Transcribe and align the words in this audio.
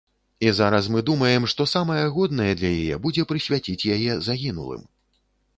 І 0.45 0.51
зараз 0.59 0.87
мы 0.95 1.03
думаем, 1.09 1.45
што 1.53 1.67
самае 1.75 1.99
годнае 2.17 2.49
для 2.63 2.73
яе 2.79 2.99
будзе 3.07 3.29
прысвяціць 3.33 3.87
яе 3.97 4.19
загінулым. 4.31 4.83